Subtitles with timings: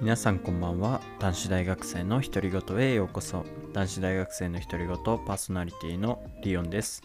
[0.00, 1.02] 皆さんこんばんは。
[1.18, 3.44] 男子大学生の独り言へようこそ。
[3.74, 7.02] 男子大学生の独り言パーソナリティのリオンです。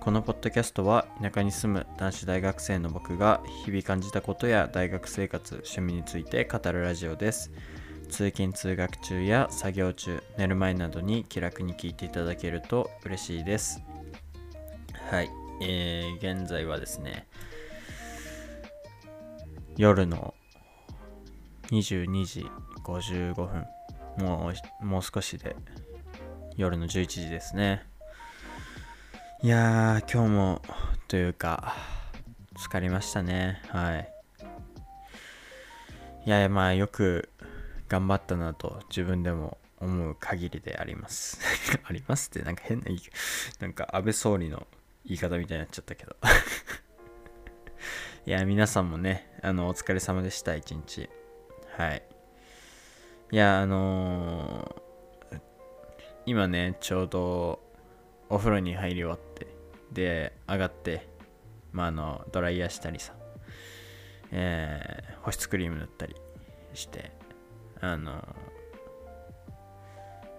[0.00, 7.52] このポッドキャストは田舎に住む男子大学生の僕が日々感じたことや大学生活趣味について語るラジオです。
[8.08, 13.82] 通勤通学中や作業中寝る前などに気楽に聞いていただけると嬉しいです。
[15.10, 15.28] はい。
[15.60, 17.26] えー、現在はですね
[19.76, 20.31] 夜の
[21.72, 22.46] 22時
[22.84, 23.66] 55分。
[24.18, 25.56] もうもう少しで
[26.54, 27.86] 夜の11時ですね。
[29.42, 30.62] いやー今日も
[31.08, 31.74] というか
[32.58, 33.62] 疲れましたね。
[33.68, 34.12] はい。
[36.26, 37.30] いやまあよく
[37.88, 41.40] 頑張ったなと自分でも思う限りであります。
[41.84, 42.84] ありますってなんか変な
[43.60, 44.66] なんか安倍総理の
[45.06, 46.16] 言い方みたいになっちゃったけど。
[48.26, 51.08] いや皆さんもねあのお疲れ様でした一日。
[51.76, 52.02] はい。
[53.32, 55.40] いやあのー、
[56.26, 57.60] 今ねちょうど
[58.28, 59.46] お風呂に入り終わって
[59.90, 61.08] で上がって
[61.72, 63.14] まああのドライヤーしたりさ
[64.32, 66.16] えー、保湿クリーム塗ったり
[66.74, 67.10] して
[67.80, 68.22] あの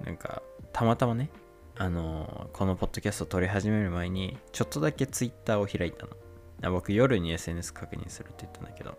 [0.01, 1.29] ー、なんかたまたまね
[1.77, 6.71] あのー、このポッドキャスト撮り始める前にちょっとだけツイッターを開いたの。
[6.71, 8.97] 僕夜に SNS 確認するって言ったんだけど。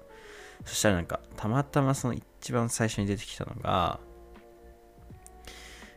[0.64, 4.00] そしたらなんか、たまたまその一番最初に出てきたのが、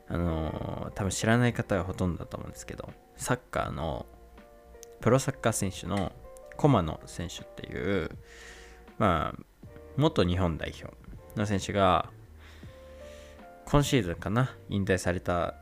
[0.09, 4.05] あのー、多分知らない方がほとんどだと思うんですけど、サッカーの、
[5.01, 6.11] プロサッカー選手の
[6.55, 8.09] 駒野選手っていう、
[8.97, 9.43] まあ、
[9.95, 10.95] 元日本代表
[11.35, 12.09] の選手が、
[13.65, 15.55] 今シーズンかな、引退された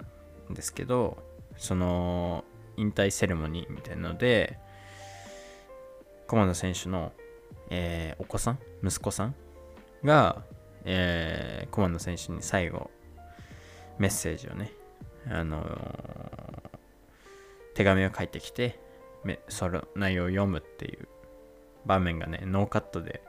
[0.50, 1.18] んですけど、
[1.58, 2.46] その、
[2.78, 4.60] 引退セレモニーみたいなので、
[6.28, 7.14] 駒野選手の
[7.70, 8.60] えー、お子さん？
[8.84, 9.36] 息子さん？
[10.04, 10.44] が、
[10.84, 12.92] えー、コマンド選手に最後
[13.98, 14.72] メッセージをね、
[15.28, 15.68] あのー、
[17.74, 18.80] 手紙を書いてきて
[19.50, 21.08] その内容を読むっていう
[21.86, 23.24] 場面がねノーカットで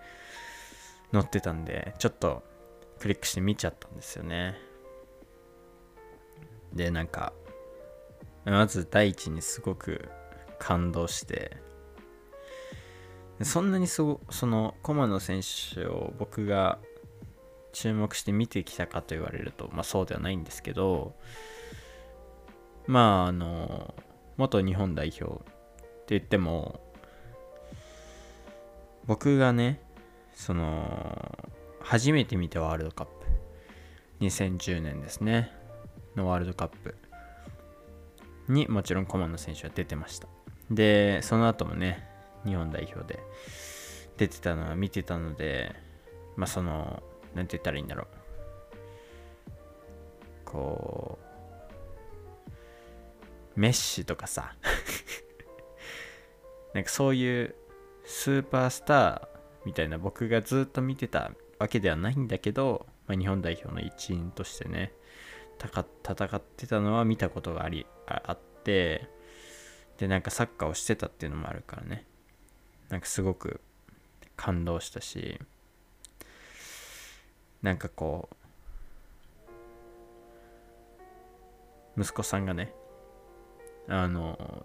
[1.12, 2.42] 載ってたんでちょっと
[2.98, 4.56] クリックして見ちゃったんですよね。
[6.72, 7.32] でなんか
[8.44, 10.10] まず第一にすごく
[10.58, 11.56] 感動して
[13.42, 15.40] そんなにそその駒野選
[15.74, 16.78] 手を僕が
[17.72, 21.14] 注目して見てきたかと言われると、まあ、そうではないんですけど
[22.86, 23.94] まああの
[24.38, 25.44] 元日本代表っ
[26.06, 26.80] て言っても
[29.06, 29.80] 僕がね
[30.34, 31.38] その
[31.80, 33.12] 初めて見たワールドカップ
[34.20, 35.52] 2010年ですね
[36.16, 36.94] のワールドカップ
[38.48, 40.28] にもちろん駒野選手は出てました。
[40.70, 42.15] でその後もね
[42.46, 43.20] 日本代表で。
[44.16, 45.74] 出てたのは見てたので、
[46.36, 47.02] まあその、
[47.34, 48.06] なんて言ったらいいんだろう。
[50.44, 51.18] こ
[53.56, 54.56] う、メッシとかさ。
[56.72, 57.54] なんかそういう
[58.04, 59.28] スーパースター
[59.64, 64.92] みたいな僕がずっと見てたわけではないんだけど、まあ、日本代表の一員としてね、
[65.58, 65.82] 戦
[66.36, 69.08] ってたのは見たことがありあって
[69.96, 72.06] でなんかサッカーをしてたっていうのもあるからね。
[72.88, 73.60] なんかすごく
[74.36, 75.40] 感動したし
[77.62, 78.28] なんかこ
[81.96, 82.72] う息子さんがね
[83.88, 84.64] あの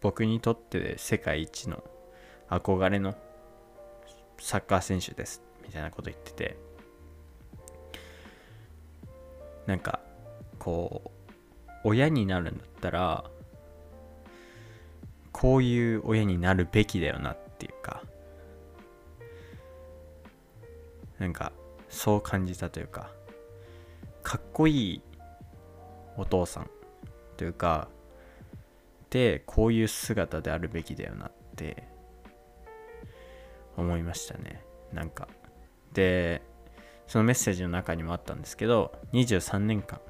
[0.00, 1.82] 僕にとって世界一の
[2.48, 3.14] 憧れの
[4.38, 6.56] サッカー選手ですみたいなこと言ってて
[9.66, 10.00] なんか
[10.58, 11.10] こう
[11.84, 13.24] 親になるんだったら
[15.32, 18.02] こういう親になるべきだよなっていうか
[21.18, 21.52] なんか
[21.88, 23.10] そう感じたというか
[24.22, 25.02] かっこいい
[26.16, 26.70] お父さん
[27.36, 27.88] というか
[29.10, 31.84] でこういう姿であるべきだよなって
[33.76, 34.64] 思いましたね。
[34.92, 35.28] なんか
[35.92, 36.42] で
[37.06, 40.00] そのメッセージの中にもあったんですけど23年間、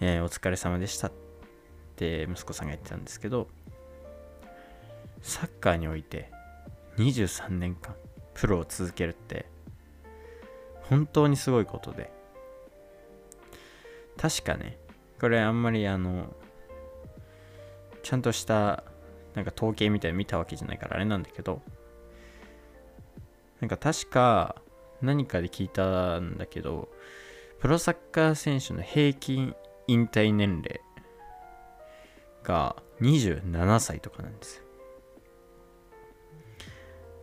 [0.00, 1.12] えー、お疲れ様でしたっ
[1.96, 3.48] て息子さんが言ってたんですけど
[5.26, 6.30] サッカーにおいて
[6.98, 7.96] 23年間
[8.32, 9.46] プロを続けるって
[10.82, 12.12] 本当にすごいことで
[14.16, 14.78] 確かね
[15.20, 16.32] これあんまりあの
[18.04, 18.84] ちゃんとした
[19.34, 21.60] なんか統計みたいに見たわけじゃないからあれなんだけど
[23.60, 24.54] なんか確か
[25.02, 26.88] 何かで聞いたんだけど
[27.58, 29.56] プロサッカー選手の平均
[29.88, 30.80] 引退年齢
[32.44, 34.65] が27歳とかなんですよ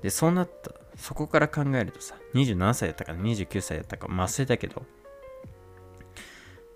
[0.03, 4.85] でそうなったそこから考えるとさ27歳だったか29歳だったか忘れたけど、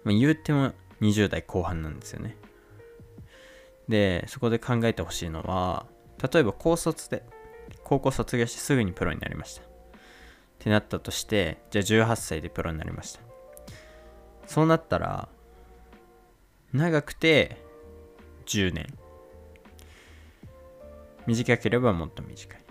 [0.03, 0.71] まあ、言うても
[1.01, 2.35] 20代後半なんですよね。
[3.87, 5.85] でそこで考えてほしいのは
[6.31, 7.23] 例えば高卒で
[7.83, 9.61] 高校卒業してすぐにプロになりました。
[9.61, 9.65] っ
[10.59, 13.19] てなったとしてじゃあ18歳でプロになりました。
[14.47, 15.27] そうなったら
[16.73, 17.57] 長くて
[18.45, 18.87] 10年。
[21.27, 22.66] 短ければもっと短い。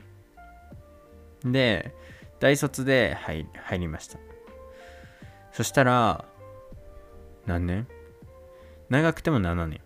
[1.52, 1.94] で
[2.38, 4.18] 大卒で入入りました。
[5.52, 6.24] そしたら
[7.46, 7.88] 何年？
[8.88, 9.80] 長くても7年。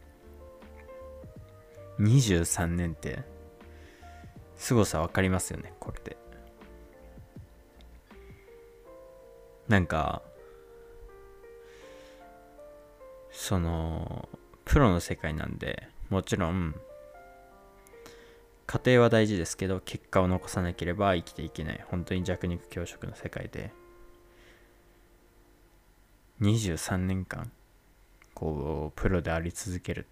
[2.01, 3.21] 23年って
[4.57, 6.17] 凄さ分かりますよねこれで。
[9.69, 10.23] なんか
[13.31, 14.29] その
[14.65, 16.75] プロの世界なんでもちろん
[18.71, 21.85] 家庭は大事ですけど結果を残さなければ生きていけない。
[21.89, 23.73] 本当に弱肉強食の世界で。
[26.41, 27.51] 23年間
[28.33, 30.07] こうプロであり続ける。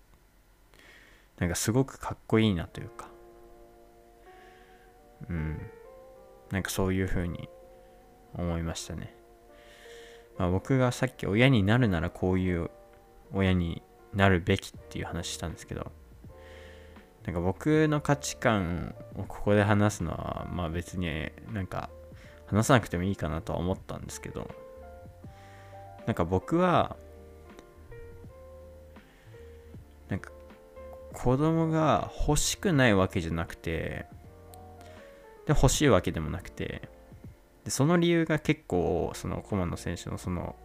[1.39, 3.09] なんかすごくかっこいいなというか。
[5.31, 5.61] うん。
[6.51, 7.49] なんかそういう風に
[8.35, 9.15] 思いましたね。
[10.37, 12.73] まあ僕がさっき親になるならこういう
[13.33, 13.85] 親に
[14.15, 15.93] なるべきっていう話したんですけど
[17.29, 21.91] なんか僕の価値観をここで話すのはまあ別になんか
[22.47, 24.51] 話さなくてもいいかなとは思ったんですけど
[26.07, 26.97] なんか僕は
[30.09, 30.31] なんか
[31.13, 34.07] 子供が欲しくないわけじゃなくて
[35.45, 36.89] で欲しいわけでもなくて
[37.67, 40.57] でその理由が結構その駒野選手のその、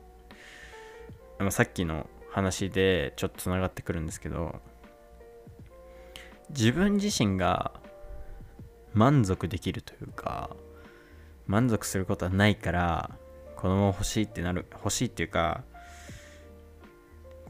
[1.49, 4.61] さっきの話でちょっとつながってくるんですけど
[6.53, 7.71] 自分自身が
[8.93, 10.55] 満足できるというか
[11.47, 13.09] 満足することはないから
[13.55, 15.63] 子供欲しいってなる欲しいっていうか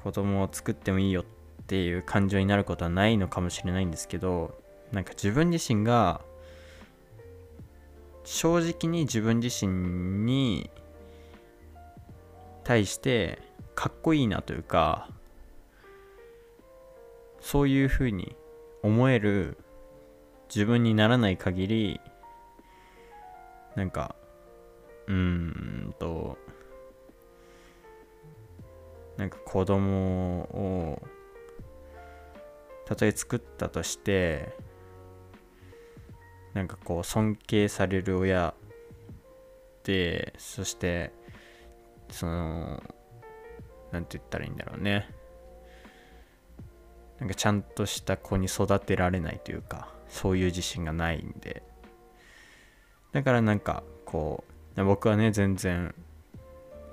[0.02, 4.58] 子供を作ってもいいよっていう感情になることはないのかもしれないんですけど
[4.92, 6.22] なんか自分自身が
[8.24, 10.70] 正直に自分自身に
[12.64, 13.40] 対して
[13.76, 15.10] かっこいいなというか
[17.42, 18.36] そういうふうに
[18.84, 19.58] 思える
[20.54, 22.02] 自分にならない限り
[23.76, 24.16] なんか
[25.08, 26.38] うーんと
[29.18, 31.02] なんか子供を
[32.86, 34.54] たとえ作ったとして
[36.54, 38.54] なんかこう尊敬される親
[39.84, 41.12] でそして
[42.10, 42.84] その
[43.92, 45.10] なんて言ったらいいんだろうね。
[47.24, 51.64] なんかちゃんとした子に育てられないというかそういう自信がないんで。
[53.14, 54.44] だからなんかこ
[54.76, 55.96] う僕はね全然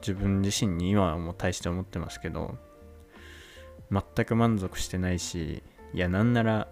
[0.00, 2.56] 自分自身に今はもう大して思ってますけど
[3.90, 6.68] 全く満足してないしいやなんなら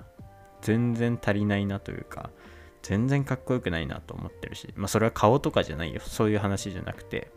[0.62, 2.31] 全然足りないなというか
[2.82, 6.00] 全然かっこよくないなと思ってるしまあそれは顔とかじゃないよ。
[6.00, 7.32] そういう話じゃなくて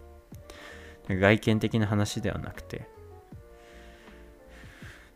[1.09, 2.87] 外見的な話ではなくて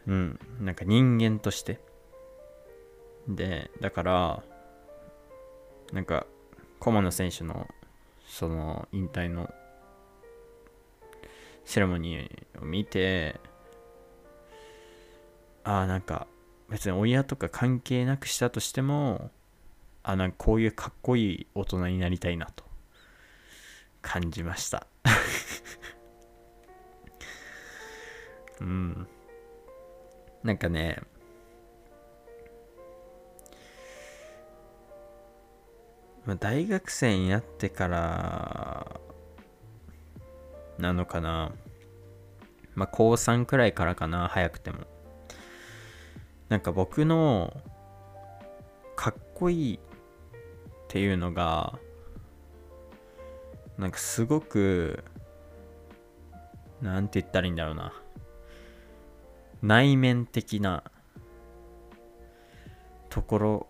[0.08, 0.40] うん。
[0.60, 1.80] なんか人間として。
[3.28, 4.44] でだから
[5.92, 6.28] なんか
[6.80, 7.68] 駒野選手の
[8.28, 9.50] その引退の
[11.64, 13.40] セレモニーを見て
[15.64, 16.28] ああなんか
[16.70, 19.32] 別に親とか関係なくしたとしても
[20.04, 22.66] あなんかこういうかっこいい大人になりたいなと。
[24.06, 24.86] 感じました。
[28.62, 29.08] うん。
[30.46, 31.02] なんかね、
[36.40, 39.02] 大学生になってから
[40.78, 41.52] なのかな。
[42.76, 44.86] まあ高3くらいからかな早くても。
[46.50, 47.60] なんか僕の
[48.96, 49.80] かっこいいっ
[50.90, 51.80] ていうのが
[53.80, 55.04] なんかすごく
[56.84, 58.05] なんて言ったらいいんだろうな。
[59.62, 60.84] 内面的な
[63.10, 63.68] ところ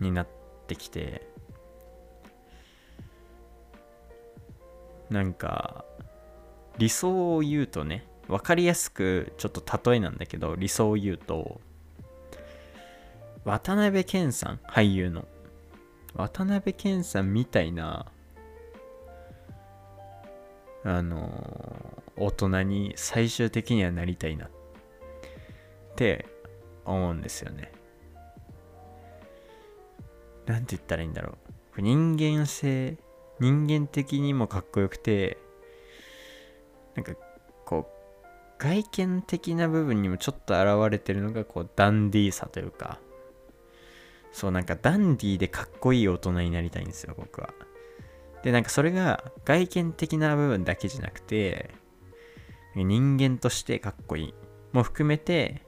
[0.00, 0.28] になっ
[0.66, 1.26] てきて
[5.10, 5.84] なんか
[6.78, 11.60] 理想を言うとね分かりやすくちょっと例えなんだけど理想を言うと
[13.44, 15.26] 渡辺謙さん俳優の
[16.14, 18.06] 渡辺謙さんみたいな
[20.84, 24.50] あの大人に最終的にはなりたいなっ
[25.98, 26.26] って
[26.84, 27.72] 思うんですよね。
[30.46, 31.36] なんて言ったらいいんだろ
[31.76, 31.80] う。
[31.82, 32.96] 人間性
[33.40, 35.38] 人間的にもかっこよくて
[36.94, 37.12] なんか
[37.64, 42.98] こう外見的な部分にもちょっと現れてるのがこうダンディーさというか
[44.32, 47.50] そうなんかダンディーでかっこいい大人になりたいんですよ僕は。
[48.42, 51.70] でなんかそれが外見的な部分だけじゃなくて
[52.76, 54.34] 人間としてかっこいい
[54.72, 55.62] も含めて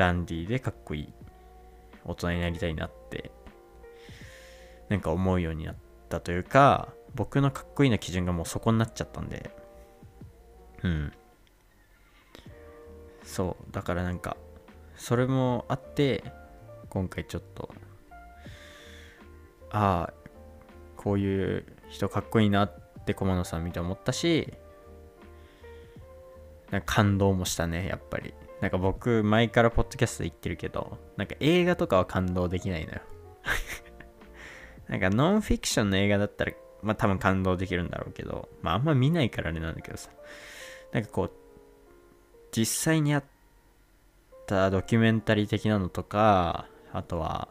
[0.00, 1.12] ダンディーでかっこいい
[2.06, 3.30] 大人になりたいなって
[4.88, 5.76] なんか思うようになっ
[6.08, 9.50] たというか僕のかっこいいな基準がもうそこになっちゃったんで。
[10.84, 11.12] うん。
[13.24, 13.72] そう。
[13.72, 14.38] だからなんか
[14.96, 16.24] それもあって
[16.88, 17.68] 今回ちょっと
[19.70, 20.14] ああ
[20.96, 24.54] こういう人かっこいいなって駒野さん見て思ったし
[26.70, 28.32] なんか感動もしたねやっぱり。
[28.60, 33.00] なんか僕前からポッドキャストで言ってるけどなんか映画とかは感動できないのよ。
[34.88, 36.52] なんかノンフィクションの映画だったら
[36.82, 40.10] まあ多分感動できるんだろうけどまああんま見ないからあれなんだけどさ。
[40.92, 41.30] なんかこう
[42.50, 43.24] 実際にあっ
[44.46, 47.48] たドキュメンタリー的なのとかあとは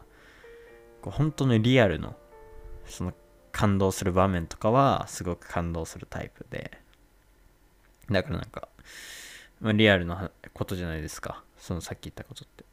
[1.02, 2.16] 本当のリアルの
[2.84, 3.14] その
[3.52, 6.78] 感動する場面とかはすごく感動するタイプで。
[8.10, 8.68] だからなんか、
[9.60, 11.44] まあ、リアルなことじゃないですか。
[11.58, 12.64] そのさっき言ったことって。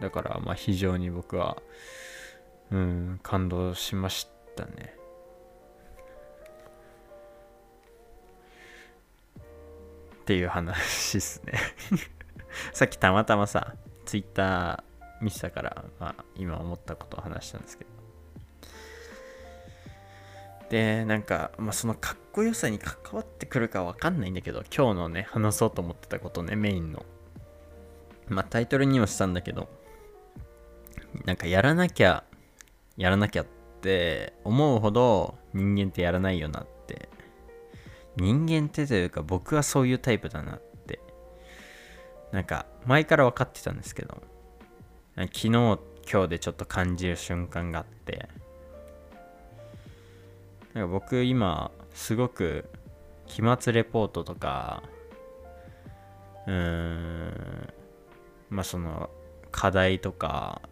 [0.00, 1.58] だからまあ非常に僕は
[2.70, 4.96] うん感動しましたね。
[10.22, 11.58] っていう話っすね。
[12.72, 13.74] さっきたまたまさ
[14.06, 17.90] ツイッター見てたから、まあ、今思ったことを話したんですけど。
[20.70, 27.04] でなんか、まあ、そのかっこよさに関わってくるかわかんないんだけど今日のね話そうと思ってたことねメインの。
[28.28, 29.68] まあタイトルにもしたんだけど
[31.24, 32.22] なんかやらなきゃ
[32.96, 33.46] やらなきゃっ
[33.80, 37.08] て思うほど人間ってやらないよなって。
[38.16, 41.00] 人間ってというか僕はそういうタイプだなって。
[42.32, 44.22] なんか前から分かってたんですけど
[45.16, 45.78] 昨日今
[46.22, 48.28] 日でちょっと感じる瞬間があって。
[50.74, 52.68] なんか僕今すごく
[53.26, 54.82] 期末レポートとか
[56.46, 57.72] うーん
[58.50, 59.10] まあその
[59.50, 60.62] 課題とか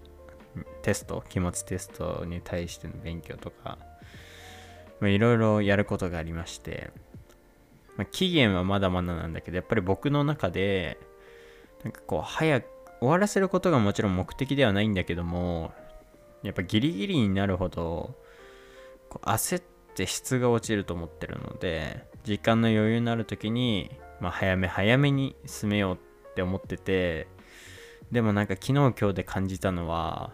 [0.82, 3.78] テスト期末テストに対しての勉強とか
[5.02, 6.90] いろいろやることがありまして、
[7.96, 10.98] まあ、期限はまだまだなんだけどやっぱり僕の中で
[11.84, 12.66] なんかこう早く
[13.00, 15.72] 終わらせることがもちろん目的ではないんだけども
[16.42, 18.14] やっぱギリギリになるほど
[19.08, 19.62] こう焦っ
[19.98, 23.90] て質が落ちると思ってるので時間の余裕のある時に、
[24.20, 27.26] まあ、早め早めに進めようって思ってて
[28.12, 30.32] でもなんか昨日今日で感じたのは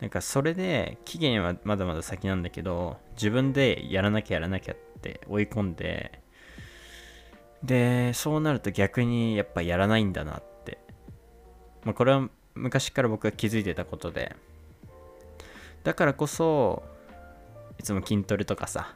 [0.00, 6.18] なんかそれで期限はまだまだ先なんだけど自分でやらなきゃやらなきゃって追い込んで
[7.62, 10.78] でそうなると逆にやっぱやらないんだなって、
[11.84, 14.34] まあ、これは昔から僕が気づいてたことで。
[15.84, 16.84] だからこそ
[17.82, 18.94] いつも筋トレとかさ。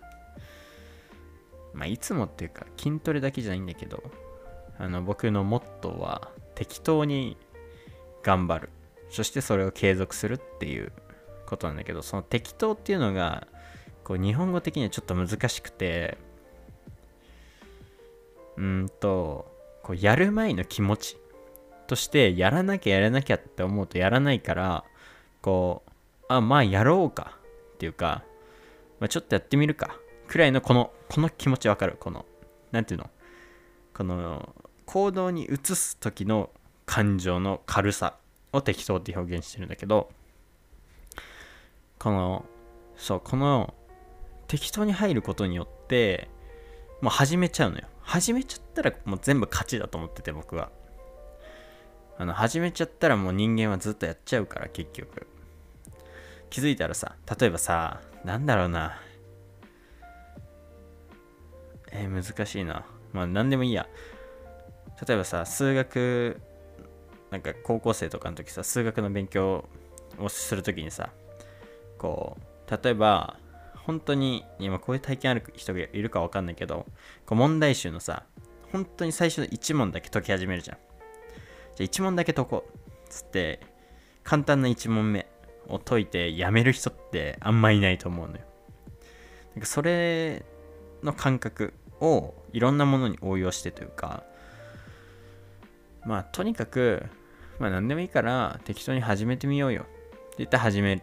[1.74, 4.02] まあいつもっていうか筋トレだけじゃないんだけど
[4.78, 7.36] あの僕のモットーは適当に
[8.22, 8.70] 頑張る。
[9.10, 10.92] そしてそれを継続するっていう
[11.46, 13.46] ことなんだけどその適当っていうのが
[14.04, 16.18] こう日本語的にはちょっと難しくて
[18.56, 19.52] うんと
[19.82, 21.16] こうやる前の気持ち
[21.86, 24.84] としてやらなきゃやらなきゃって思うとやらないから
[25.40, 25.90] こう
[26.28, 27.36] あまあやろうか
[27.74, 28.24] っていうか、
[29.00, 29.98] まあ、ちょっとやってみるか。
[30.26, 31.96] くらいのこのこの気持ちわかる。
[32.00, 32.26] この
[32.72, 33.10] 何ていうの？
[33.94, 36.50] この行動に移す時の
[36.84, 38.16] 感情の軽さ
[38.52, 40.10] を適当って表現してるんだけど
[41.98, 42.44] この
[42.96, 43.74] そうこの
[44.46, 46.28] 適当に入ることによって
[47.00, 47.86] もう始めちゃうのよ。
[48.00, 50.70] 始めちゃったらもう全部勝ちだと思ってて僕は。
[52.18, 55.26] あの始めちゃったらもう人間はずっとやっちゃうから結局。
[56.50, 59.00] 気づいたらさ例えばさなんだろうな。
[61.92, 62.84] えー、難しいな。
[63.12, 63.86] まあ何でもいいや。
[65.06, 66.40] 例えばさ数学
[67.30, 69.64] なんか高校生とかの時さ数学の勉強
[70.18, 71.10] をする時にさ
[71.98, 73.38] こう例えば
[73.74, 76.86] 本当に今こういう体験ある人がいるか分かんないけど
[77.26, 78.24] こう問題集のさ
[78.72, 80.78] 本当に最初の1問だけ解き始めるじゃん。
[81.76, 82.78] じゃあ1問だけ解こう。
[83.08, 83.60] つって
[84.24, 85.26] 簡単な1問目。
[85.68, 88.40] を解いてやめる人ってあんまいないと思うのよ。
[89.54, 90.44] なんかそれ
[91.02, 94.22] の感覚をいろんなものに応用してというか
[96.04, 97.04] まあとにかく
[97.58, 99.82] まあ何でもいいから適当に始めてみようよ。
[99.82, 101.02] って言って始める。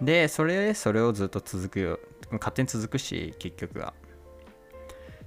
[0.00, 1.98] でそれでそれをずっと続くよ。
[2.32, 3.92] 勝手に続くし結局は。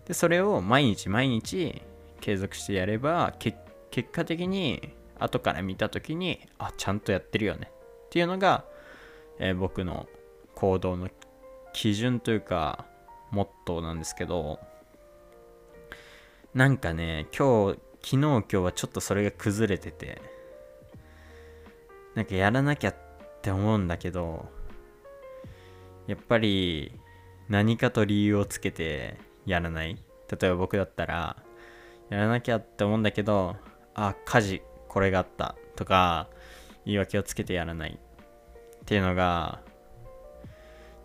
[0.06, 1.82] でそれを毎日毎日
[2.22, 3.58] 継続してやれば結
[4.12, 7.72] 果的に後から見た時にあちゃんとやってるよね。
[8.13, 8.63] っていうのが、
[9.39, 10.05] えー、僕の
[10.53, 11.10] 行動の
[11.74, 12.86] 基準というか
[13.32, 14.60] モットーなんですけど
[16.53, 20.22] なんかね今日昨日今日はちょっとそれが崩れてて
[22.13, 22.96] なんかやらなきゃっ
[23.41, 24.46] て思うんだけど
[26.05, 26.91] やっぱり
[27.50, 29.17] 何かと理由をつけて
[29.48, 29.98] やらない。
[30.39, 31.36] 例えば僕だったら
[32.12, 33.55] やらなきゃって思うんだけど
[33.96, 36.29] あ家事これがあったとか
[36.86, 38.02] 言い訳をつけてやらない。
[38.84, 39.62] っていうのが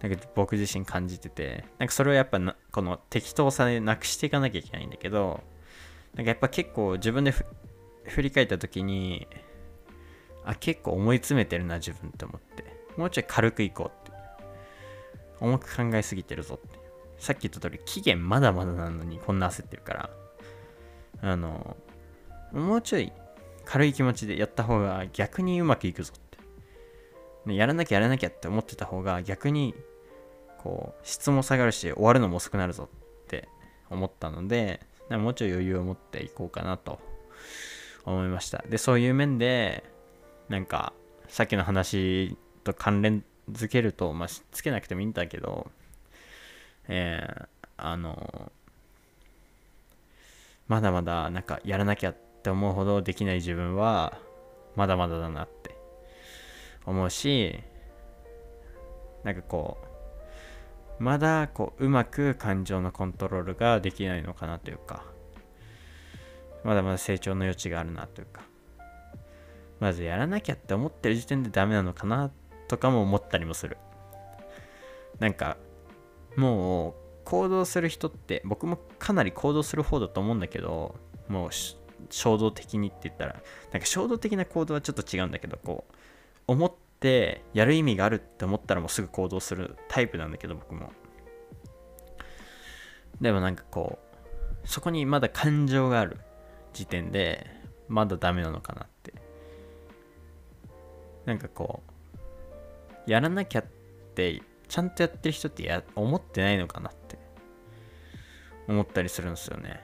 [0.03, 2.39] なんか僕自身感じててなんかそれをやっぱ
[2.71, 5.41] この適当さでなくしていかなきゃいけないんだけど
[6.15, 7.33] なんかやっぱ結構自分で
[8.05, 9.27] 振り返った時に
[10.45, 12.65] あ結構思い詰めてるな自分って思って。
[12.97, 14.19] もうちょい軽くいこうって。
[15.41, 16.79] 重く考えすぎてるぞって。
[17.19, 20.11] さっき言った通り期限まだまだなのにこんな焦ってるから。
[21.21, 21.77] あの
[22.53, 23.13] もうちょい
[23.65, 26.28] 軽い気持ちでやった方が逆にうまくいくぞって。
[27.57, 29.75] やらなきゃやらなきゃって思ってた方が逆に
[30.59, 32.89] こう質も下がるし終わるのも遅くなるぞ
[33.25, 33.49] って
[33.91, 36.99] 思ったのでもうちょい余裕を持っていこうかなと
[38.05, 38.65] 思いました。
[38.69, 39.85] でそういう面で
[40.49, 40.93] なんか
[41.29, 45.71] さっきの話と関連づけるとまあつけなくてもいいんだけど
[46.89, 48.51] えー、あの
[50.67, 54.19] まだまだなんかやらなきゃって思うほどできない自分は
[54.75, 55.58] まだまだだなって
[56.87, 57.61] 思うし
[59.25, 59.79] なんかこ
[60.99, 65.05] うまだこううまく感情のコントロールができないのかなというか
[66.65, 68.43] まだまだ成長の余地があるなというか
[69.81, 72.31] まずやらなきゃって思ってる時点でダメなのかな
[72.67, 73.79] とかも思ったりもする。
[75.21, 75.57] なんか
[76.37, 80.95] もう行動する人って僕もかなり行動する方だと思うんだけど
[81.29, 81.51] もう
[82.11, 83.37] 衝動的にって言ったら
[83.73, 85.95] なんか衝動的な行動はちょっと違うんだけどこう
[86.49, 90.91] 思ってやる意味があるって思ったらもうすぐ行動するタイプなんだけど僕も。
[93.21, 93.99] でもなんかこ
[94.65, 96.19] うそこにまだ感情がある
[96.73, 97.47] 時点で
[97.87, 99.15] まだダメなのかなって。
[101.25, 101.83] なんかこ
[103.07, 103.65] うやらなきゃっ
[104.15, 107.19] てちゃんとやってる人ってや思ってないのかなって。
[108.69, 109.81] 思ったりするんですよね。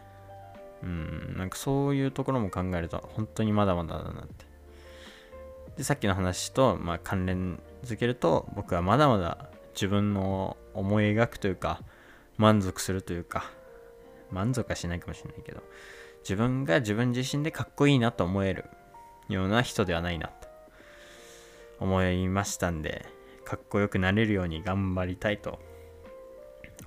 [0.83, 4.54] うんなんかそういうところも考えると本当にまだまだだなって。
[5.77, 11.81] でさっきの話と、まあ、関連づけると僕はまだまだ自分の思い描くというか
[12.37, 13.51] 満足するというか
[14.31, 15.63] 満足はしないかもしれないけど
[16.21, 18.65] 自分が自分自身でかっこいいなと思える
[19.29, 20.49] ような人ではないなと
[21.81, 23.07] 思いましたんで
[23.45, 25.59] かっこよくなれるように頑張りたいと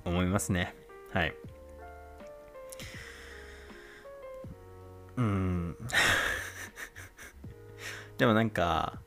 [0.04, 0.74] 思いますね。
[1.12, 1.34] はい。
[5.16, 5.76] うん。
[8.18, 9.00] でもなんか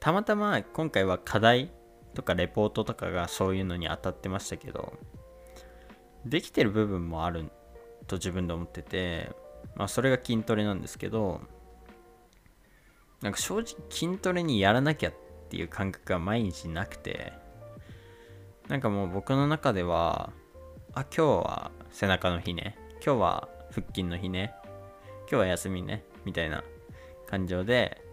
[0.00, 1.72] たまたま今回は課題
[2.14, 4.92] とかレポートとかがそういうのに当たってましたけど
[6.24, 7.50] できてる部分もある
[8.06, 9.30] と自分で思ってて
[9.74, 11.40] まあそれが筋トレなんですけど
[13.20, 15.14] なんか正直筋トレにやらなきゃっ
[15.50, 17.32] ていう感覚が毎日なくて
[18.68, 20.30] なんかもう僕の中では
[20.94, 24.54] あ今日は背中の日ね今日は腹筋の日ね
[25.22, 26.62] 今日は休みねみたいな
[27.26, 28.07] 感情で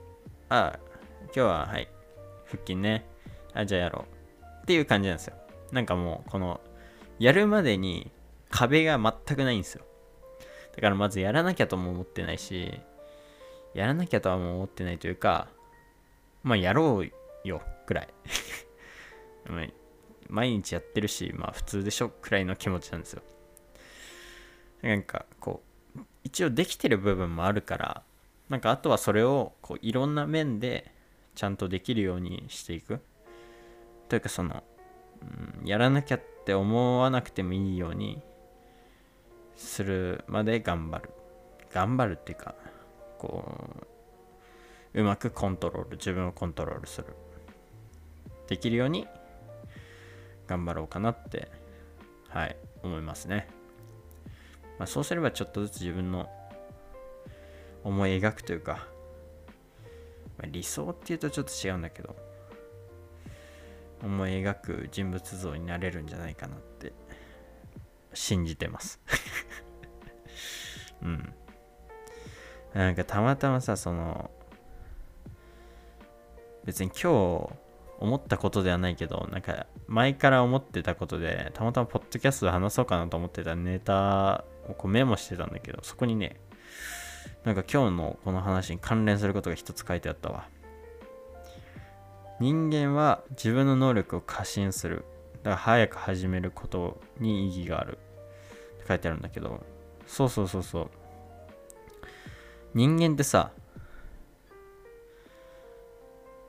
[0.56, 0.80] あ、
[1.26, 1.90] 今日は、はい、
[2.46, 3.06] 腹筋ね。
[3.54, 4.16] あ、じゃあやろう。
[4.64, 5.36] っていう感じなんですよ。
[5.72, 6.62] なんかもう、この、
[7.20, 8.12] やるまでに
[8.50, 9.86] 壁が全くないんですよ。
[10.76, 12.80] だからまずやらなきゃとも思ってないし、
[13.74, 15.48] やらなきゃとはもう思ってないというか、
[16.44, 18.10] まあやろうよ、くらい。
[20.28, 23.22] 毎日やってるし、まあ普通でしょ、くらいの気持ちなんですよ。
[24.82, 25.64] なんかこ
[25.96, 28.04] う、一応できてる部分もあるから、
[28.50, 30.92] なんかあとはそれをこういろんな面で
[31.34, 33.02] ちゃんとできるようにしていく。
[34.08, 34.64] というかその、
[35.62, 38.22] うん、やらなきゃって思わなくてもいいように
[39.56, 41.10] するまで頑張る。
[41.72, 42.56] 頑張るっていうか
[43.18, 43.44] こ
[44.94, 47.08] ううまくコントロール自分をコントロールする。
[48.48, 49.08] できるように
[50.48, 51.50] 頑張ろうかなって
[52.30, 53.48] はい思いますね、
[54.78, 56.30] まあ、そうすればちょっとずつ自分の
[57.86, 58.88] 思い描くというか、
[60.38, 62.16] まあ、理想っていうとちょっと違うんだけど
[64.04, 66.94] 思い描く人物像になれるんじゃないかなって
[68.14, 69.00] 信じてます。
[71.02, 71.34] うん。
[72.74, 74.30] なんかたまたまさその
[76.66, 77.50] 別に今日
[78.00, 86.40] 思ったことではないけどなんか前から思ってたことでたまたまポッドキャストで話そうかなと思ってたネタをこうメモしてたんだけどそこにね
[87.46, 90.50] なんか今日のこの話に関連することが一つ書いてあったわ。
[92.40, 95.06] 人間は自分の能力を過信する。
[95.44, 98.00] だから早く始めることに意義がある。
[98.78, 99.64] って書いてあるんだけど。
[100.08, 100.90] そうそうそうそう。
[102.74, 103.52] 人間ってさ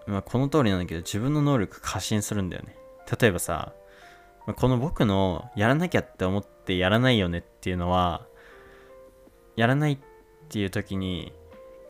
[0.06, 2.76] まあ、この通りなんだけど自分の能力過信するんだよね。
[3.20, 3.74] 例えばさ
[4.46, 8.26] この僕のやらなきゃって思ってやらないよねっていうのは
[9.56, 10.15] やらないって
[10.46, 11.32] っていう時に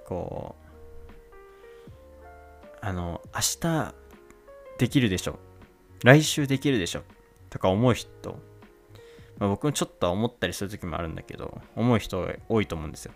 [0.07, 0.64] こう
[2.81, 3.95] あの明日
[4.79, 5.38] できるでしょ。
[6.05, 7.03] 来週できるでしょ。
[7.51, 8.38] とか思う人、
[9.38, 13.12] まあ、僕もちょっと思ったりする時もあるんだけど思う人多いと思うんですよ。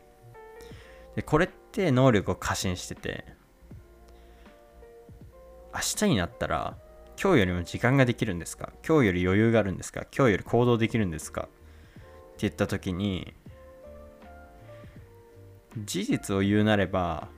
[1.16, 3.24] でこれって能力を過信してて
[5.74, 6.76] 明日になったら
[7.22, 8.72] 今日よりも時間ができるんですか？
[8.86, 10.06] 今日より余裕があるんですか？
[10.16, 11.42] 今日より行動できるんですか？
[11.42, 11.50] って
[12.38, 13.34] 言った時に
[15.78, 17.28] 事実を言うなれば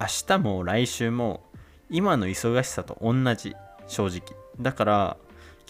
[0.00, 1.44] 明日も来週も
[1.90, 3.54] 今の忙しさと同じ
[3.86, 4.36] 正直。
[4.60, 5.16] だから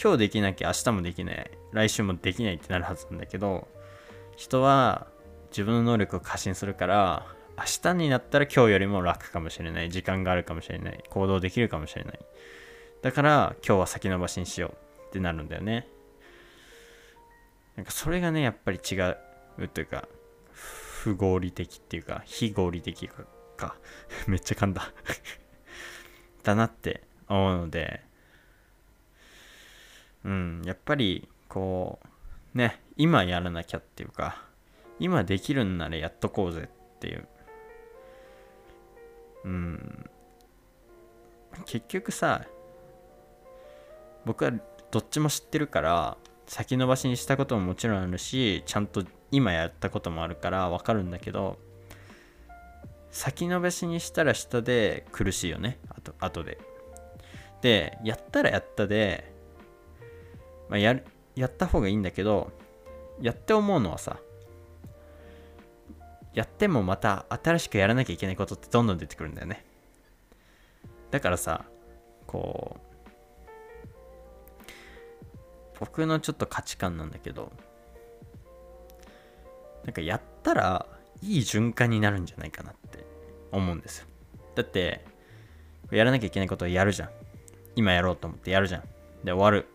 [0.02, 3.68] 今日できなきゃ明日もできない来週もできないってなるはずなんだけど
[4.36, 5.08] 人は
[5.50, 7.26] 自分の能力を過信するから
[7.58, 12.18] 明日になったら今日よりも楽かもしれない時間があるかもしれない行動できるかもしれない。
[13.02, 15.88] だから今日は先延ばしにしようってなるんだよね。
[17.76, 19.16] なんかそれがねやっぱり違う
[19.68, 20.08] というか
[20.98, 23.08] 不合理的っていうか非合理的
[23.56, 23.76] か
[24.26, 24.92] めっちゃ噛んだ。
[26.42, 28.02] だなって思うので
[30.24, 32.00] うんやっぱりこ
[32.54, 34.42] うね今やらなきゃっていうか
[34.98, 37.28] 今できるんならやっとこうぜっていう。
[39.44, 40.10] うん。
[41.64, 42.44] 結局さ
[44.24, 44.52] 僕は
[44.90, 51.58] どっちも知ってるから先延ばしにしたことももちろんあるしちゃんと今やったこともあるから分かるんだけど
[53.10, 55.78] 先延ばしにしたら下で苦しいよね。
[55.90, 56.58] あと後で。
[57.62, 59.32] でやったらやったで、
[60.68, 62.52] まあ、やるやった方がいいんだけど
[63.20, 64.18] やって思うのはさ
[66.34, 69.64] やってもまた新しくやらなきゃいけないことってどんどん出てくるんだよね。
[71.10, 71.64] だからさ
[72.26, 72.88] こう
[75.80, 77.52] 僕のちょっと価値観なんだけど
[79.84, 80.86] なんかやったら
[81.22, 83.04] いい循環になるんじゃないかなって
[83.52, 84.06] 思うんですよ。
[84.54, 85.04] だって
[85.90, 87.10] やらなきゃいけないことをやるじゃん。
[87.76, 88.82] 今やろうと思ってやるじゃん。
[89.24, 89.66] で終わる。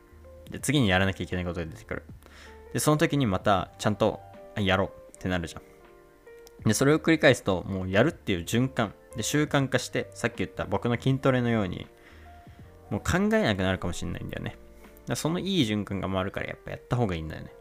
[0.50, 2.04] で次にやらなきゃいけないことが出てくる。
[2.74, 4.20] でその時にまたちゃんと
[4.58, 5.62] やろうってなるじゃん。
[6.68, 8.94] で、それを繰り返すと、もうやるっていう循環。
[9.16, 11.88] で習慣化して、さっき言った僕の筋トレのように、
[12.90, 14.58] もう考えなくなるかもしれないんだよね。
[15.16, 17.52] そのいい循環が回るからやっぱやった方がいいんだよね。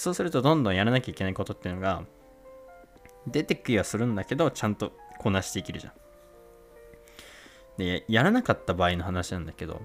[0.00, 2.04] そうするとどんどんやらなきゃいけないことっていうのが
[3.26, 5.92] 出てきはするんだけど、ちゃんとこなしていけるじゃん。
[7.76, 9.82] で、やらなかった場合の話なんだけど、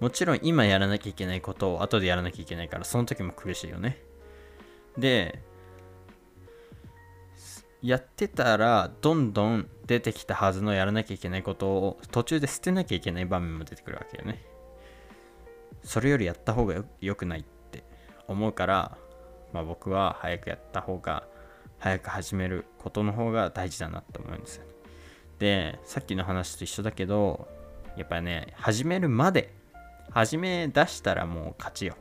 [0.00, 4.02] もちろん今やらなきゃいけないことを後でやらなきゃいけないから、その時も苦しいよね。
[4.96, 5.42] で、
[7.82, 14.42] やってたらどんどん出てきたはずのやらなきゃいけないことを途中で捨てなきゃいけない場面も出てくるわけよね。
[15.84, 17.44] それよりやった方が良くないっ
[18.28, 18.98] 思うから、
[19.52, 21.24] まあ、僕は早くやった方が
[21.78, 24.64] 早く始めることの方が大事だなって思うんですよ。
[24.64, 24.70] ね
[25.38, 27.46] でさっきの話と一緒だけど
[27.96, 29.54] やっぱね始めるまで
[30.10, 31.94] 始め出したらもう勝ちよ。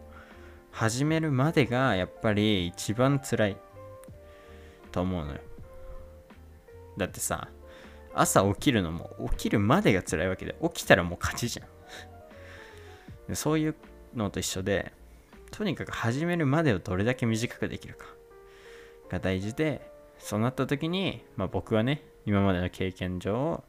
[0.72, 3.58] 始めるまでがやっぱり一番辛い
[4.92, 5.40] と思うのよ。
[6.98, 7.50] だってさ、
[8.14, 13.36] 朝起きるのも起きるまでが辛いわけで、起きたらもう勝ちじゃん。
[13.36, 13.76] そういう
[14.16, 14.94] のと一緒で、
[15.52, 18.06] とにかく始めるまでをどれだけ短くできるか
[19.10, 23.64] が大事で、そうなった時に、まあ、僕はね、今までの経験上、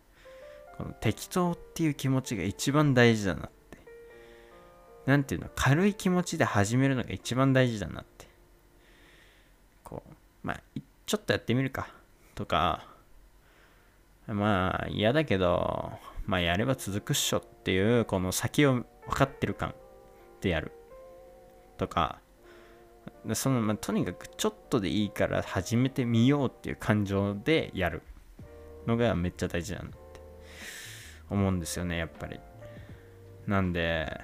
[0.76, 3.78] この適当っていう気持ちが一番大事だなって。
[5.06, 8.26] なんていうの、軽い気持ちで始めるのが一番大事だなって。
[9.84, 10.12] こう、
[10.42, 11.88] まあ、ちょっとやってみるか
[12.34, 12.86] とか、
[14.26, 15.92] まあ嫌だけど、
[16.26, 19.74] まあやれば続くっしょっていう、この先を分かってる感
[20.40, 20.72] でやる。
[21.78, 22.20] とか、
[23.32, 28.02] その、まあ、とにかくちょっとでいいから始めてみようっていう感情でやる
[28.86, 29.98] のがめっちゃ大事だなって
[31.30, 32.38] 思うんですよね、やっぱり。
[33.46, 34.20] なんで、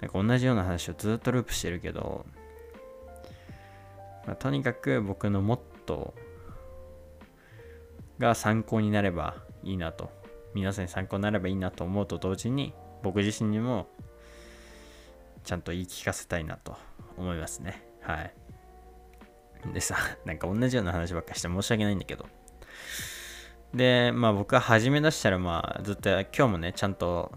[0.00, 2.24] なんか同じような話をずっとループしてるけど、
[4.26, 10.10] まあ、とにかく僕のモットーが参考になればいいなと。
[10.54, 12.72] 皆さんに参考になればいいなと思うと同時に
[13.02, 13.86] 僕自身にも
[15.48, 16.76] ちゃんと言い聞かせたいなと
[17.16, 17.82] 思いますね。
[18.02, 18.34] はい。
[19.72, 22.26] でさ なんか同じような話ばっかして申し訳ないんだけど。
[23.72, 27.32] でまあ僕は始め出したらまあずっと今日もねちゃんと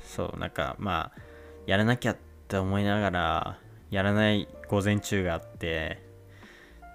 [0.00, 1.20] そうなんかまあ
[1.66, 3.58] やらなきゃって思いながら
[3.90, 6.00] やらない午前中があって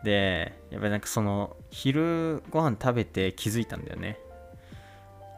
[0.05, 4.21] でやっぱりなんかその昼ご飯食べて気づいたんだよね。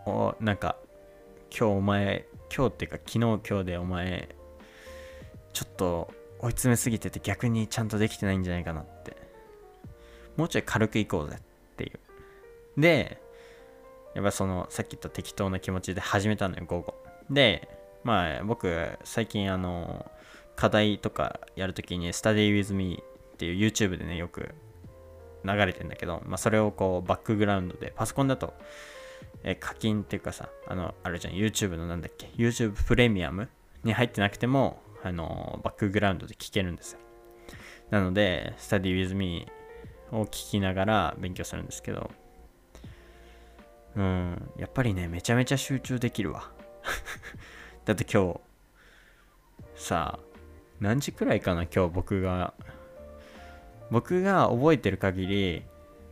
[0.06, 0.78] おなんか
[1.50, 4.36] 今日お前今日っていうか昨日今日でお前
[5.54, 9.16] ちょっと追い詰めすぎてて逆にちゃんとできてないんじゃないかなって。
[10.36, 12.00] もうちょい軽くいこうぜっていう。
[12.82, 13.22] で
[14.16, 16.96] やっぱそのさっき言った適当な気持ちで始めたのよ午後。
[17.30, 17.68] で
[18.04, 20.12] まあ僕最近あの
[20.56, 24.50] 課題とかやるときに Study with me っていう YouTube でねよく
[25.44, 28.54] 流れてんだけど、まあ、それをこうバックグラウンドでパソコンだと
[29.44, 33.50] え課金っていうかさあのあるじゃん YouTube のなんだっけ YouTube プレミアム
[33.84, 37.00] に入ってなくてもあのバックグラウンドで聞けるんですよ。
[37.89, 39.48] なので Study with me
[40.12, 42.10] を聞きながら勉強するんですけど
[43.96, 46.52] うんやっぱりねめちゃめちゃ集中できるわ。
[47.86, 48.39] だって今日
[49.76, 50.26] さあ
[50.80, 52.54] 何時くらいかな今日僕が。
[53.92, 55.63] 僕が覚えてる限り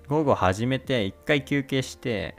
[0.07, 2.35] 午後始めて1回休憩して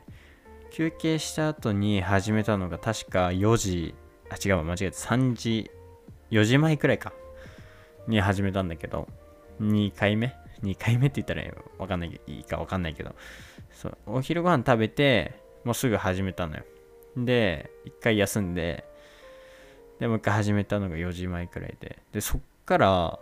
[0.71, 3.95] 休憩した後に始めたのが確か4時
[4.31, 4.97] あ違う間違えた。
[4.99, 5.71] 3時
[6.33, 7.13] 4時前くらいか。
[8.09, 9.07] に始めたんだけど。
[9.61, 11.43] 2回目？2回目って言ったら
[11.79, 13.15] わかんないいいかわかんないけど。
[13.71, 13.99] そう。
[14.07, 16.65] お昼ご飯食べてもうすぐ始めたのよ。
[17.17, 18.85] で1回休んで
[20.01, 21.99] でもう一回始めたのが4時前くらいで。
[22.13, 23.19] でそっから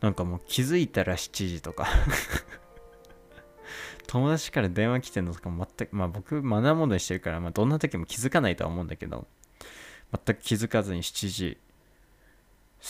[0.00, 1.86] なんかもう気づいたら7時とか。
[4.08, 9.28] 友達から電話来てんのとか全くまあ僕マナーモードにしてるから、まあ、どんな時も気づかないとは思うんだけど。
[10.12, 11.58] 全く気づかずに7時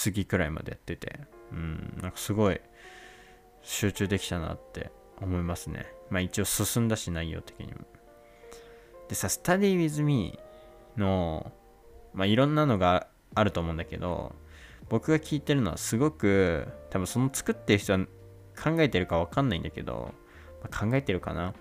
[0.04, 1.20] 過ぎくらいまでやってて
[1.52, 2.60] うんなんかすごい
[3.62, 5.86] 集中できたなって思いますね。
[6.10, 7.80] まあ一応進んだし内容的にも。
[9.08, 10.38] でさ Study with me
[10.96, 11.52] の
[12.14, 14.34] まあいろんなのがあると思うんだけど
[14.88, 17.98] 僕が聞いてるのはすごく多分その作ってる人は
[18.62, 20.14] 考えてるか分かんないんだけど、
[20.62, 21.54] まあ、考えてるかな？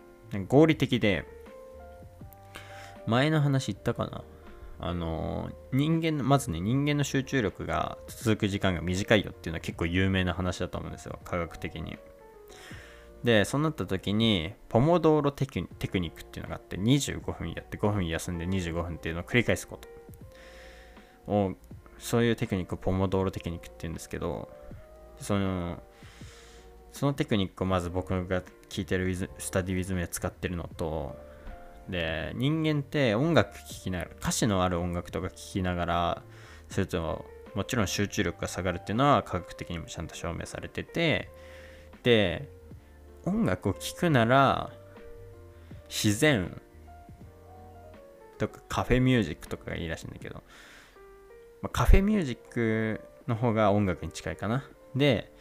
[0.47, 1.25] 合理的で
[3.07, 4.23] 前の話言ったかな？
[4.87, 11.19] あの人間のまずね人間の集中力が続く時間が短いよっていうのは結構有名な話だと思うんですよ。
[11.25, 11.97] 科学的に。
[13.23, 19.89] でそうなった時にポモドーロテクニックっていうのがあって25分やって5分休んで25分っていうのを繰り返すこと。
[21.27, 21.55] を
[21.97, 24.49] そういうテクニックをポモドーロテクニックっていうんですけど
[25.19, 25.81] その
[26.91, 31.15] そのテクニックをまず僕が聞いてるスタディウィズムで使ってるのと
[31.89, 36.21] で人間って音楽聴きながら歌詞のある音楽とか聴きながら
[36.69, 41.29] するともちろん集中力が下がるっていうのは科学的にもちゃんと証明されてて
[42.03, 42.49] で
[43.25, 44.71] 音楽を聴くなら
[45.87, 46.59] 自然
[48.37, 50.43] とかカフェミュージックとかがいいらしいんだけど、
[51.61, 54.63] まあ、カフェミュージックの方が音楽に近いかな。
[54.95, 55.31] で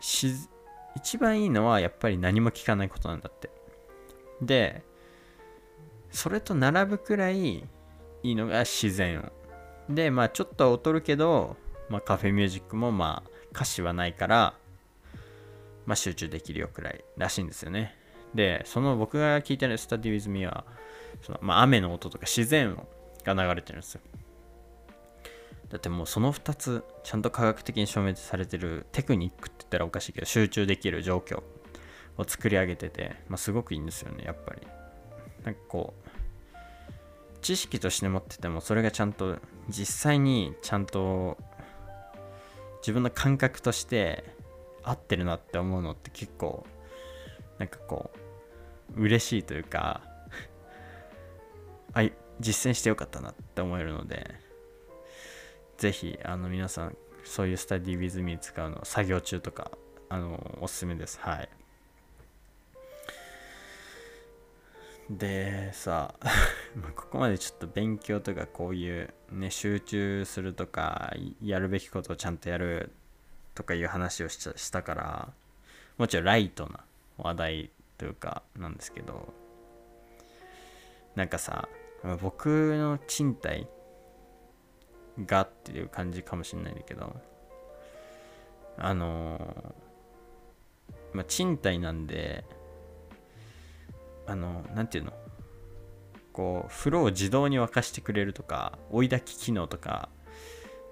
[0.00, 3.50] 一番いいのはやっぱり何も聞かないことなんだって。
[4.42, 4.82] で
[6.10, 7.64] それと並ぶくらいい
[8.22, 9.20] いのが自然
[9.88, 11.56] 音でまあちょっとは劣るけど、
[11.88, 14.54] まあ、カフェミュージックもまあ歌詞はないから
[15.88, 17.96] まあ、集中できるよくらいらしいんですよね。
[18.34, 20.66] で、その僕が聞いてる Study with me は、
[21.22, 22.86] そのまあ、雨の音とか自然音
[23.24, 24.02] が流れてるんですよ。
[25.70, 31.42] だってもうその2つ、ちゃんと科学的に証明されてるテクニックって言ったらおかしいけど、集中できる状況
[32.18, 34.66] を作り上げてて、まあ、すごくいいんですよね、やっぱり。
[35.44, 41.38] なんかこう、知識として持ってても、それがちゃんと実際にちゃんと
[42.80, 44.24] 自分の感覚として
[44.82, 46.66] 合ってるなって思うのって結構
[47.58, 48.10] なんかこ
[48.96, 50.02] う嬉しいというか
[51.92, 52.02] あ
[52.40, 54.34] 実践してよかったなって思えるので
[55.76, 59.70] ぜひあの皆さんそういうスタディウィズミー使うの作業中とか
[60.08, 61.48] あのおすすめですはい
[65.10, 66.14] でさ
[66.94, 72.92] ここまでちょっと勉強とかこういうね集中するとかやるべきことをちゃんとやる
[73.54, 75.32] とかいう話をしたから
[75.96, 76.84] もちろんライトな
[77.16, 79.32] 話題というかなんですけど
[81.14, 81.68] なんかさ
[82.20, 83.66] 僕の賃貸
[85.26, 87.16] がっていう感じかもしれないんだけど
[88.76, 89.74] あの
[91.12, 92.44] まあ賃貸なんで
[94.28, 95.16] あの何て言うの？
[96.32, 100.08] こう風呂を自動に沸かしてくれるとか追い炊き機能とか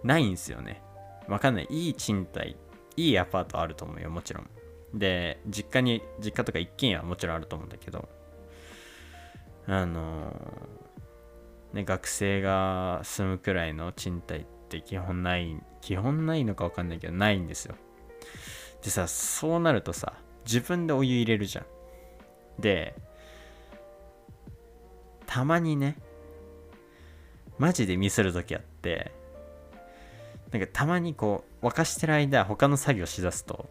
[0.03, 0.83] ないんですよね。
[1.29, 1.67] わかんない。
[1.71, 2.57] いい賃貸
[2.97, 4.51] いいアパートあると思うよもちろん。
[4.95, 8.09] で実家に実家とか一軒家はもちろんあると思うんだけど
[9.67, 10.33] あの
[11.73, 17.75] ね学生が住むくらいの賃貸って基本ない基本ないのか分かんないけどないんですよ。
[18.83, 21.67] でさそうなるとさ自分でお湯入れるじゃん。
[22.61, 22.97] で
[25.37, 25.99] たまにね
[27.59, 29.13] マジでミスる時あって
[30.51, 33.67] なんかたまにこう沸かしてる間他の作業しだすと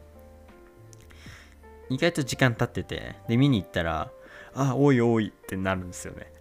[1.89, 4.11] 意外と時間経っててで見に行ったら
[4.53, 6.31] あおいおいってなるんですよね。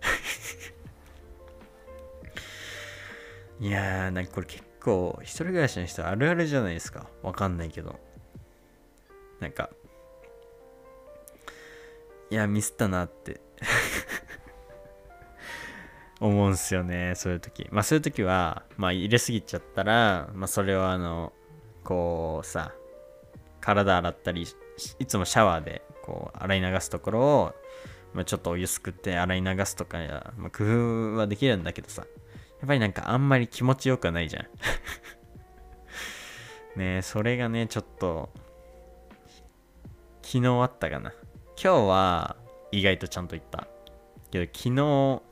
[3.67, 7.09] いやーなんかこれ結構一人暮らしの人あるあるじゃないですか。
[7.23, 7.99] わかんないけど。
[9.41, 9.71] なんか
[12.29, 13.41] いやミスったなって。
[16.27, 17.69] 思うんすよねそういう時。
[17.71, 21.33] まあそういう時はまあ入れすぎちゃったらまあそれをあの
[21.83, 22.73] こうさ
[23.61, 24.47] 体洗ったり
[24.99, 27.55] いつもシャワーでこう洗い流すところを、
[28.15, 32.07] まあ、ちょっとお湯すくって洗い流すとかや、まあ、工夫はできるんだけどさ
[32.61, 34.47] やっぱりなんかあんまり気持ちよくないじゃん。
[36.81, 38.31] ねそれがねちょっと
[40.23, 41.13] 昨日あったかな。
[41.63, 42.37] 今日は
[42.73, 43.69] 意外とちゃんと言った。
[44.31, 45.23] けど昨日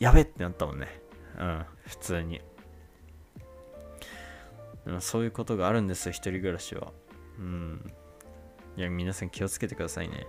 [0.00, 0.88] やべってなったもんね。
[1.38, 1.64] うん。
[1.86, 2.40] 普通に。
[5.00, 6.90] そういうことがあるんですよ一人暮らしは。
[7.38, 7.92] うん。
[8.76, 10.26] いや皆さん気をつけてくださいね。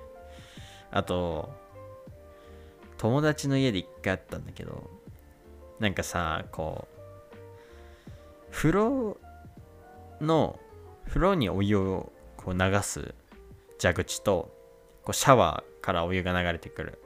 [0.92, 1.50] あと
[2.98, 4.90] 友達の家で一回あったんだけど
[5.80, 6.88] なんかさこ
[7.30, 9.18] う風呂
[10.20, 10.60] の
[11.08, 13.16] 風呂にお湯をこう流す
[13.82, 14.54] 蛇口と
[15.04, 17.01] こうシャワーからお湯が流れてくる。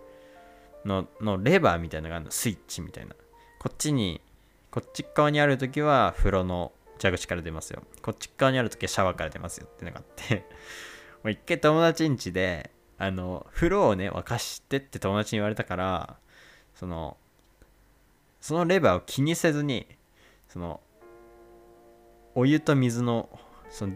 [0.86, 3.16] ののレバーみたいなのがあるのスイッチみたいな。
[3.60, 4.22] こっちに
[4.70, 6.72] こっち側にある時は風呂の
[7.02, 7.84] 蛇口から出ますよ。
[8.02, 9.68] こっち側にある時はシャワーから出ますよ。
[9.72, 10.46] ってのがあって。
[11.24, 16.18] もう一回友達ん家であの風呂をね沸かしてって友達に言われたから
[16.76, 17.18] その
[18.40, 19.88] そのレバーを気にせずに
[20.48, 20.80] その
[22.36, 23.30] お湯と水の
[23.70, 23.94] その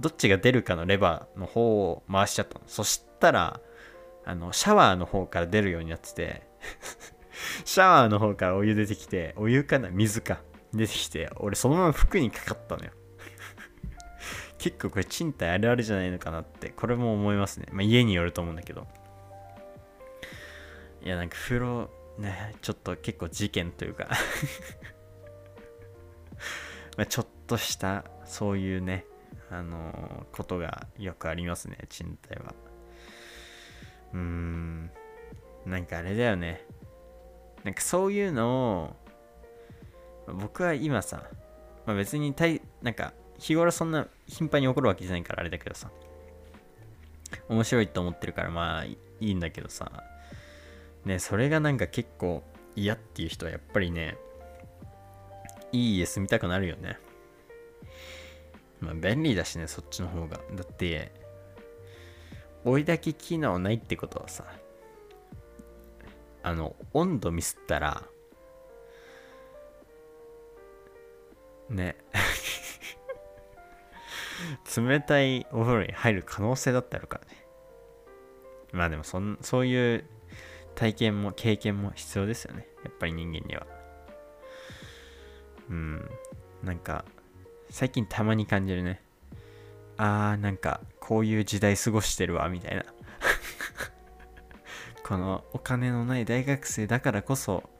[0.00, 2.64] どっちが出るかのレバーの方を回しちゃったの。
[2.66, 3.60] そしたら
[4.26, 6.42] あのシャワーの方から出るようになってて
[7.64, 9.88] シャワーの方からお湯出てきてお湯かな？
[9.88, 10.40] 水か。
[10.74, 12.90] 出てきて俺そのまま服にかかったのよ。
[14.58, 17.66] 結構これ賃貸あるあるじゃないのかなってこれも思いますね。
[17.70, 18.86] まあ家によると思うんだけど。
[21.02, 24.08] いやなんか風呂ねちょっと結構事件というか。
[26.98, 29.06] まちょっとしたそういうね
[29.50, 32.54] あのー、ことがよくありますね賃貸は。
[34.16, 34.90] ーん。
[35.66, 36.64] なんかあれだよね。
[37.64, 38.96] なんかそういうの
[40.28, 41.24] を僕は今さ、
[41.84, 45.90] まあ、別にたいなんか日頃そんな頻繁に起こるわけじゃないからあれだけどさ
[47.48, 50.04] 面白いと思ってるからまあいいんだけどさ
[51.04, 52.44] ねそれがなんか結構
[52.76, 54.16] 嫌っていう人はやっぱりね
[55.72, 56.98] いい家住みたくなるよね。
[58.80, 60.40] まあ便利だしねそっちの方が。
[60.54, 61.12] だって
[62.66, 64.44] 追い炊き機能ないってことはさ
[66.42, 68.02] あの温度ミスったら
[71.70, 71.96] ね。
[74.76, 77.46] 冷たいお風呂に入る可能性だってあるからね。
[78.72, 80.04] まあでもそんそういう
[80.74, 82.68] 体験も経験も必要ですよね。
[82.84, 83.66] やっぱり人間には。
[85.70, 86.10] うん。
[86.62, 87.04] なんか
[87.70, 89.02] 最近たまに感じるね。
[89.98, 92.84] あーなんかこういう時代過ごしてるわみたいな。
[95.04, 97.70] このお金のない大学生だからこそ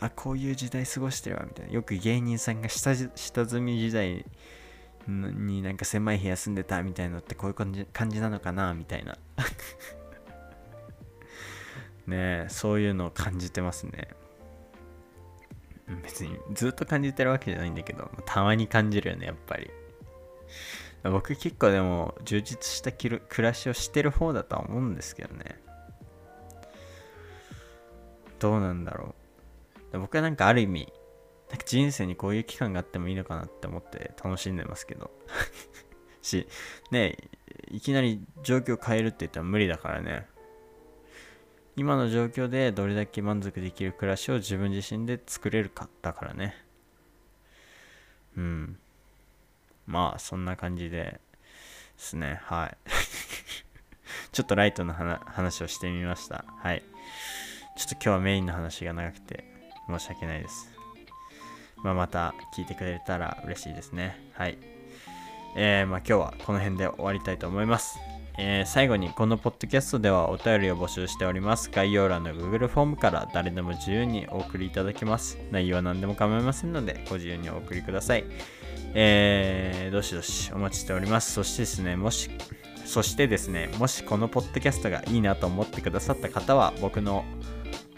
[0.00, 1.72] あこういう時代過ごしてるわみたいな。
[1.72, 4.24] よく芸人さんが下下積み時代
[5.06, 9.16] になんか狭い部屋住んでたみたいなのってこういう感じ感じなのかなみたいな。
[12.06, 14.08] ねえそういうのを感じてますね。
[16.02, 19.70] 別にずっと感じてるわけじゃないんだけどたまに感じるよねやっぱり。
[21.02, 25.60] 僕結構でも充実した暮らしをしてる方だとは思うんですけどね。
[28.38, 29.14] どうなんだろ
[29.92, 29.98] う。
[29.98, 30.92] 僕はなんかある意味
[31.50, 35.10] なんか人生にこういう期間があってもいいのかなって思って楽しんでますけど。
[36.22, 36.46] し
[36.90, 37.16] ね
[37.70, 40.26] いきなり状況変えるって言ったら無理だからね。
[41.76, 46.54] 今の状況でどれだけ満足できる暮らしを自分自身で作れるかだからね。
[48.36, 48.78] うん。
[49.90, 51.20] まあそんな感じでで
[51.96, 52.76] すねはい
[54.32, 54.94] ちょっとライトな
[55.26, 56.44] 話をしてみました。
[56.62, 56.82] はい。
[57.76, 59.44] ちょっと今日はメインの話が長くて
[59.88, 60.70] 申し訳ないです。
[61.82, 64.30] まあ、また聞いてくれたら嬉しいですね。
[64.34, 64.58] はい。
[65.56, 67.98] えー、まあ、今日はこの辺で終わりたいと思います。
[68.38, 71.70] えー、最後にこのポッドキャストではお便りを募集しております。
[71.70, 75.38] 概要欄の Google フォームから誰でも自由にお送りいただけます。
[75.50, 78.24] 内容は何でも構いませんのでご自由にお送りください。
[78.94, 81.32] えー、どしどしお待ちしております。
[81.32, 82.30] そしてですね、もし、
[82.84, 87.24] そしてですね、もしこのポッドキャストがいいなと思ってくださった方は僕の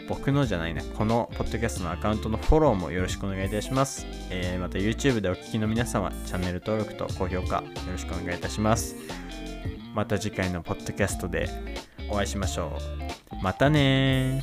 [0.07, 4.05] 僕のじゃないな、このポッドキャストのアカウントのフォローもよろしくお願いいたします。
[4.29, 8.95] えー、また YouTube でお聴きの皆様、チャンネル登録と高評価よろしくお願いいたします。
[9.93, 11.47] また次回のポッドキャストで
[12.09, 12.77] お会いしましょ
[13.31, 13.35] う。
[13.41, 14.41] またね